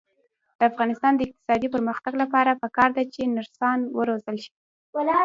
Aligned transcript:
د 0.57 0.59
افغانستان 0.71 1.13
د 1.15 1.19
اقتصادي 1.27 1.67
پرمختګ 1.75 2.13
لپاره 2.23 2.59
پکار 2.63 2.89
ده 2.97 3.03
چې 3.13 3.21
نرسان 3.37 3.79
وروزل 3.99 4.37
شي. 4.43 4.53